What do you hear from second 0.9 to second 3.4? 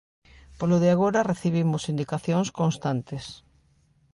agora, recibimos indicacións constantes.